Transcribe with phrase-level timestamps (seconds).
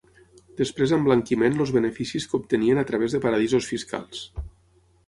[0.61, 4.27] Després emblanquiment els beneficis que obtenien a través de paradisos fiscals.